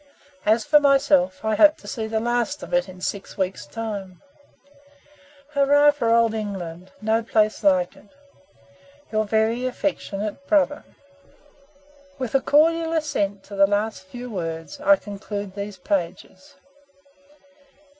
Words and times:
As 0.47 0.65
for 0.65 0.79
myself, 0.79 1.45
I 1.45 1.53
hope 1.53 1.77
to 1.77 1.87
see 1.87 2.07
the 2.07 2.19
last 2.19 2.63
of 2.63 2.73
it 2.73 2.89
in 2.89 3.01
six 3.01 3.37
weeks' 3.37 3.67
time. 3.67 4.23
"Hurrah 5.49 5.91
for 5.91 6.09
Old 6.09 6.33
England! 6.33 6.89
no 7.03 7.21
place 7.21 7.63
like 7.63 7.95
it. 7.95 8.09
"Your 9.11 9.25
very 9.25 9.67
affectionate 9.67 10.47
brother, 10.47 10.83
""With 12.17 12.33
a 12.33 12.41
cordial 12.41 12.93
assent 12.93 13.43
to 13.43 13.55
the 13.55 13.67
last 13.67 14.01
few 14.01 14.27
words, 14.31 14.79
I 14.81 14.95
conclude 14.95 15.53
these 15.53 15.77
pages. 15.77 16.55